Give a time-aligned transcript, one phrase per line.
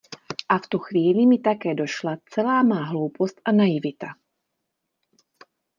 [0.49, 4.07] A v tu chvíli mi také došla celá má hloupost a naivita.